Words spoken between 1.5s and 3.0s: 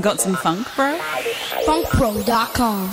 Funkpro.com.